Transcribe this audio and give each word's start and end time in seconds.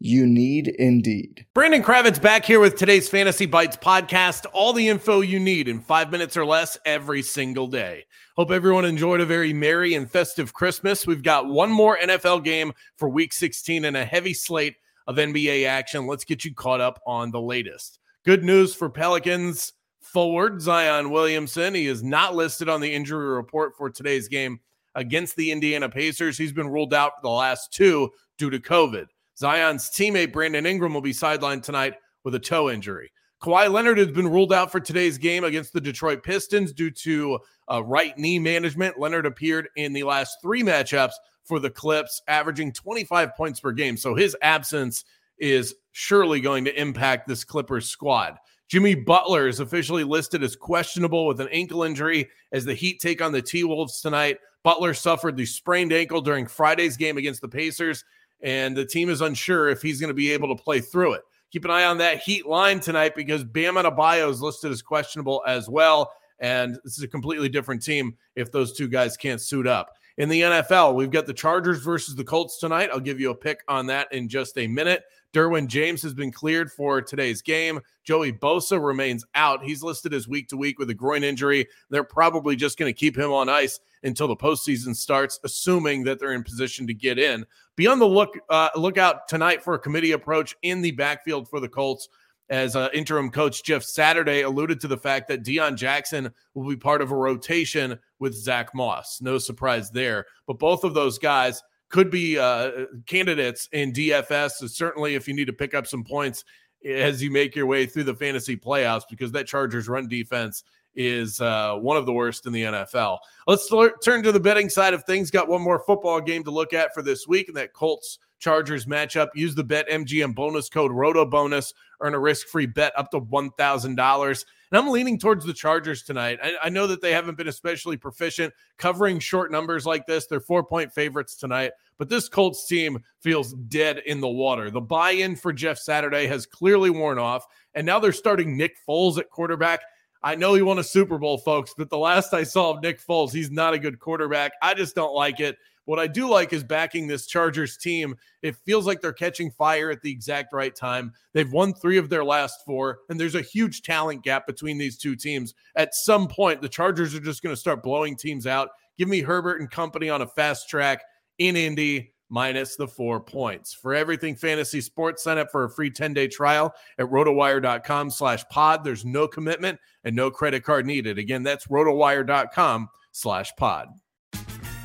You 0.00 0.26
need 0.26 0.68
Indeed. 0.68 1.46
Brandon 1.54 1.82
Kravitz 1.82 2.20
back 2.20 2.44
here 2.44 2.60
with 2.60 2.76
today's 2.76 3.08
Fantasy 3.08 3.46
Bites 3.46 3.76
podcast. 3.76 4.44
All 4.52 4.72
the 4.72 4.88
info 4.88 5.20
you 5.20 5.40
need 5.40 5.68
in 5.68 5.80
five 5.80 6.10
minutes 6.10 6.36
or 6.36 6.44
less 6.44 6.76
every 6.84 7.22
single 7.22 7.66
day. 7.68 8.04
Hope 8.36 8.50
everyone 8.50 8.84
enjoyed 8.84 9.20
a 9.20 9.26
very 9.26 9.52
merry 9.52 9.94
and 9.94 10.10
festive 10.10 10.52
Christmas. 10.52 11.06
We've 11.06 11.22
got 11.22 11.46
one 11.46 11.70
more 11.70 11.96
NFL 11.96 12.44
game 12.44 12.72
for 12.96 13.08
week 13.08 13.32
16 13.32 13.84
and 13.84 13.96
a 13.96 14.04
heavy 14.04 14.34
slate 14.34 14.76
of 15.06 15.16
NBA 15.16 15.66
action. 15.66 16.06
Let's 16.06 16.24
get 16.24 16.44
you 16.44 16.54
caught 16.54 16.80
up 16.80 17.00
on 17.06 17.30
the 17.30 17.40
latest. 17.40 18.00
Good 18.24 18.44
news 18.44 18.74
for 18.74 18.90
Pelicans 18.90 19.72
forward 20.00 20.60
Zion 20.60 21.10
Williamson. 21.10 21.74
He 21.74 21.86
is 21.86 22.02
not 22.02 22.34
listed 22.34 22.68
on 22.68 22.80
the 22.80 22.92
injury 22.92 23.28
report 23.28 23.76
for 23.76 23.88
today's 23.90 24.28
game 24.28 24.60
against 24.94 25.36
the 25.36 25.50
Indiana 25.50 25.88
Pacers. 25.88 26.36
He's 26.36 26.52
been 26.52 26.68
ruled 26.68 26.94
out 26.94 27.12
for 27.16 27.22
the 27.22 27.30
last 27.30 27.72
two 27.72 28.10
due 28.38 28.50
to 28.50 28.58
COVID. 28.58 29.06
Zion's 29.36 29.90
teammate 29.90 30.32
Brandon 30.32 30.66
Ingram 30.66 30.94
will 30.94 31.00
be 31.00 31.12
sidelined 31.12 31.62
tonight 31.62 31.94
with 32.24 32.34
a 32.34 32.40
toe 32.40 32.70
injury. 32.70 33.12
Kawhi 33.42 33.70
Leonard 33.70 33.98
has 33.98 34.10
been 34.10 34.28
ruled 34.28 34.52
out 34.52 34.72
for 34.72 34.80
today's 34.80 35.18
game 35.18 35.44
against 35.44 35.72
the 35.72 35.80
Detroit 35.80 36.22
Pistons 36.22 36.72
due 36.72 36.90
to 36.90 37.38
uh, 37.70 37.82
right 37.84 38.16
knee 38.16 38.38
management. 38.38 38.98
Leonard 38.98 39.26
appeared 39.26 39.68
in 39.76 39.92
the 39.92 40.04
last 40.04 40.38
three 40.40 40.62
matchups 40.62 41.12
for 41.44 41.58
the 41.58 41.68
Clips, 41.68 42.22
averaging 42.26 42.72
25 42.72 43.34
points 43.36 43.60
per 43.60 43.72
game. 43.72 43.96
So 43.96 44.14
his 44.14 44.36
absence 44.40 45.04
is 45.38 45.74
surely 45.92 46.40
going 46.40 46.64
to 46.64 46.80
impact 46.80 47.28
this 47.28 47.44
Clippers 47.44 47.86
squad. 47.88 48.38
Jimmy 48.68 48.94
Butler 48.94 49.46
is 49.46 49.60
officially 49.60 50.04
listed 50.04 50.42
as 50.42 50.56
questionable 50.56 51.26
with 51.26 51.40
an 51.40 51.48
ankle 51.48 51.82
injury 51.82 52.30
as 52.52 52.64
the 52.64 52.74
Heat 52.74 52.98
take 52.98 53.20
on 53.20 53.32
the 53.32 53.42
T 53.42 53.62
Wolves 53.64 54.00
tonight. 54.00 54.38
Butler 54.62 54.94
suffered 54.94 55.36
the 55.36 55.44
sprained 55.44 55.92
ankle 55.92 56.22
during 56.22 56.46
Friday's 56.46 56.96
game 56.96 57.18
against 57.18 57.42
the 57.42 57.48
Pacers, 57.48 58.04
and 58.42 58.76
the 58.76 58.84
team 58.84 59.08
is 59.08 59.20
unsure 59.20 59.68
if 59.68 59.82
he's 59.82 60.00
going 60.00 60.08
to 60.08 60.14
be 60.14 60.32
able 60.32 60.54
to 60.54 60.62
play 60.62 60.80
through 60.80 61.14
it. 61.14 61.22
Keep 61.50 61.64
an 61.66 61.70
eye 61.70 61.84
on 61.84 61.98
that 61.98 62.18
Heat 62.18 62.46
line 62.46 62.80
tonight 62.80 63.14
because 63.14 63.44
Bam 63.44 63.74
Adebayo 63.74 64.28
is 64.30 64.42
listed 64.42 64.72
as 64.72 64.82
questionable 64.82 65.42
as 65.46 65.68
well. 65.68 66.12
And 66.40 66.76
this 66.82 66.98
is 66.98 67.04
a 67.04 67.08
completely 67.08 67.48
different 67.48 67.82
team 67.82 68.16
if 68.34 68.50
those 68.50 68.76
two 68.76 68.88
guys 68.88 69.16
can't 69.16 69.40
suit 69.40 69.66
up. 69.66 69.90
In 70.16 70.28
the 70.28 70.42
NFL, 70.42 70.94
we've 70.94 71.10
got 71.10 71.26
the 71.26 71.34
Chargers 71.34 71.80
versus 71.80 72.14
the 72.14 72.22
Colts 72.22 72.58
tonight. 72.58 72.88
I'll 72.92 73.00
give 73.00 73.18
you 73.18 73.30
a 73.30 73.34
pick 73.34 73.64
on 73.66 73.86
that 73.86 74.12
in 74.12 74.28
just 74.28 74.56
a 74.56 74.68
minute. 74.68 75.02
Derwin 75.32 75.66
James 75.66 76.00
has 76.02 76.14
been 76.14 76.30
cleared 76.30 76.70
for 76.70 77.02
today's 77.02 77.42
game. 77.42 77.80
Joey 78.04 78.32
Bosa 78.32 78.80
remains 78.80 79.24
out. 79.34 79.64
He's 79.64 79.82
listed 79.82 80.14
as 80.14 80.28
week 80.28 80.46
to 80.50 80.56
week 80.56 80.78
with 80.78 80.88
a 80.90 80.94
groin 80.94 81.24
injury. 81.24 81.66
They're 81.90 82.04
probably 82.04 82.54
just 82.54 82.78
going 82.78 82.88
to 82.88 82.96
keep 82.96 83.18
him 83.18 83.32
on 83.32 83.48
ice 83.48 83.80
until 84.04 84.28
the 84.28 84.36
postseason 84.36 84.94
starts, 84.94 85.40
assuming 85.42 86.04
that 86.04 86.20
they're 86.20 86.32
in 86.34 86.44
position 86.44 86.86
to 86.86 86.94
get 86.94 87.18
in. 87.18 87.44
Be 87.74 87.88
on 87.88 87.98
the 87.98 88.06
look 88.06 88.38
uh, 88.48 88.68
lookout 88.76 89.26
tonight 89.26 89.64
for 89.64 89.74
a 89.74 89.80
committee 89.80 90.12
approach 90.12 90.54
in 90.62 90.80
the 90.80 90.92
backfield 90.92 91.48
for 91.48 91.58
the 91.58 91.68
Colts 91.68 92.08
as 92.50 92.76
uh, 92.76 92.88
interim 92.92 93.30
coach 93.30 93.64
Jeff 93.64 93.82
Saturday 93.82 94.42
alluded 94.42 94.80
to 94.80 94.88
the 94.88 94.96
fact 94.96 95.28
that 95.28 95.42
Deon 95.42 95.76
Jackson 95.76 96.32
will 96.52 96.68
be 96.68 96.76
part 96.76 97.00
of 97.00 97.10
a 97.10 97.16
rotation 97.16 97.98
with 98.24 98.34
Zach 98.34 98.74
Moss. 98.74 99.20
No 99.20 99.36
surprise 99.36 99.90
there. 99.90 100.24
But 100.46 100.58
both 100.58 100.82
of 100.82 100.94
those 100.94 101.18
guys 101.18 101.62
could 101.90 102.10
be 102.10 102.38
uh, 102.38 102.86
candidates 103.06 103.68
in 103.72 103.92
DFS. 103.92 104.52
So 104.52 104.66
certainly, 104.66 105.14
if 105.14 105.28
you 105.28 105.34
need 105.34 105.46
to 105.46 105.52
pick 105.52 105.74
up 105.74 105.86
some 105.86 106.02
points 106.02 106.42
as 106.84 107.22
you 107.22 107.30
make 107.30 107.54
your 107.54 107.66
way 107.66 107.84
through 107.84 108.04
the 108.04 108.14
fantasy 108.14 108.56
playoffs, 108.56 109.02
because 109.08 109.30
that 109.32 109.46
Chargers 109.46 109.88
run 109.88 110.08
defense 110.08 110.64
is 110.94 111.38
uh, 111.42 111.74
one 111.74 111.98
of 111.98 112.06
the 112.06 112.12
worst 112.14 112.46
in 112.46 112.52
the 112.54 112.62
NFL. 112.62 113.18
Let's 113.46 113.70
turn 114.02 114.22
to 114.22 114.32
the 114.32 114.40
betting 114.40 114.70
side 114.70 114.94
of 114.94 115.04
things. 115.04 115.30
Got 115.30 115.48
one 115.48 115.60
more 115.60 115.80
football 115.80 116.20
game 116.22 116.44
to 116.44 116.50
look 116.50 116.72
at 116.72 116.94
for 116.94 117.02
this 117.02 117.28
week, 117.28 117.48
and 117.48 117.56
that 117.58 117.74
Colts 117.74 118.18
Chargers 118.38 118.86
matchup. 118.86 119.28
Use 119.34 119.54
the 119.54 119.64
Bet 119.64 119.88
MGM 119.88 120.34
bonus 120.34 120.68
code 120.68 120.92
Roto 120.92 121.24
Bonus. 121.24 121.72
Earn 122.00 122.14
a 122.14 122.18
risk 122.18 122.48
free 122.48 122.66
bet 122.66 122.92
up 122.98 123.10
to 123.10 123.18
one 123.18 123.50
thousand 123.52 123.96
dollars. 123.96 124.44
And 124.70 124.78
I'm 124.78 124.90
leaning 124.90 125.18
towards 125.18 125.44
the 125.44 125.52
Chargers 125.52 126.02
tonight. 126.02 126.38
I, 126.42 126.54
I, 126.64 126.68
know 126.68 126.88
that 126.88 127.00
they 127.00 127.12
haven't 127.12 127.38
been 127.38 127.46
especially 127.46 127.96
proficient 127.96 128.52
covering 128.76 129.20
short 129.20 129.52
numbers 129.52 129.86
like 129.86 130.04
this. 130.06 130.26
They're 130.26 130.40
four 130.40 130.64
point 130.64 130.92
favorites 130.92 131.36
tonight, 131.36 131.72
but 131.96 132.08
this 132.08 132.28
Colts 132.28 132.66
team 132.66 132.98
feels 133.20 133.52
dead 133.52 134.02
in 134.06 134.20
the 134.20 134.28
water. 134.28 134.70
The 134.70 134.80
buy 134.80 135.12
in 135.12 135.36
for 135.36 135.52
Jeff 135.52 135.78
Saturday 135.78 136.26
has 136.26 136.44
clearly 136.44 136.90
worn 136.90 137.18
off, 137.18 137.46
and 137.74 137.86
now 137.86 138.00
they're 138.00 138.12
starting 138.12 138.56
Nick 138.56 138.76
Foles 138.86 139.18
at 139.18 139.30
quarterback. 139.30 139.80
I 140.24 140.34
know 140.34 140.54
he 140.54 140.62
won 140.62 140.78
a 140.78 140.84
Super 140.84 141.18
Bowl, 141.18 141.36
folks, 141.36 141.74
but 141.76 141.90
the 141.90 141.98
last 141.98 142.32
I 142.32 142.44
saw 142.44 142.70
of 142.70 142.82
Nick 142.82 142.98
Foles, 143.00 143.32
he's 143.32 143.50
not 143.50 143.74
a 143.74 143.78
good 143.78 143.98
quarterback. 143.98 144.52
I 144.62 144.72
just 144.72 144.94
don't 144.94 145.14
like 145.14 145.38
it. 145.38 145.58
What 145.86 145.98
I 145.98 146.06
do 146.06 146.28
like 146.28 146.52
is 146.52 146.64
backing 146.64 147.06
this 147.06 147.26
Chargers 147.26 147.76
team. 147.76 148.16
It 148.42 148.56
feels 148.56 148.86
like 148.86 149.00
they're 149.00 149.12
catching 149.12 149.50
fire 149.50 149.90
at 149.90 150.00
the 150.02 150.10
exact 150.10 150.52
right 150.52 150.74
time. 150.74 151.12
They've 151.32 151.50
won 151.50 151.74
three 151.74 151.98
of 151.98 152.08
their 152.08 152.24
last 152.24 152.64
four, 152.64 153.00
and 153.08 153.20
there's 153.20 153.34
a 153.34 153.42
huge 153.42 153.82
talent 153.82 154.22
gap 154.22 154.46
between 154.46 154.78
these 154.78 154.96
two 154.96 155.16
teams. 155.16 155.54
At 155.76 155.94
some 155.94 156.28
point, 156.28 156.62
the 156.62 156.68
Chargers 156.68 157.14
are 157.14 157.20
just 157.20 157.42
going 157.42 157.54
to 157.54 157.60
start 157.60 157.82
blowing 157.82 158.16
teams 158.16 158.46
out. 158.46 158.70
Give 158.96 159.08
me 159.08 159.20
Herbert 159.20 159.60
and 159.60 159.70
company 159.70 160.08
on 160.08 160.22
a 160.22 160.26
fast 160.26 160.68
track 160.68 161.02
in 161.38 161.56
Indy 161.56 162.12
minus 162.30 162.76
the 162.76 162.88
four 162.88 163.20
points. 163.20 163.74
For 163.74 163.94
everything 163.94 164.36
fantasy 164.36 164.80
sports, 164.80 165.22
sign 165.22 165.38
up 165.38 165.50
for 165.50 165.64
a 165.64 165.70
free 165.70 165.90
10-day 165.90 166.28
trial 166.28 166.74
at 166.98 167.06
rotowire.com 167.06 168.10
slash 168.10 168.44
pod. 168.48 168.84
There's 168.84 169.04
no 169.04 169.28
commitment 169.28 169.78
and 170.04 170.16
no 170.16 170.30
credit 170.30 170.64
card 170.64 170.86
needed. 170.86 171.18
Again, 171.18 171.42
that's 171.42 171.66
rotowire.com 171.66 172.88
slash 173.12 173.52
pod. 173.56 173.88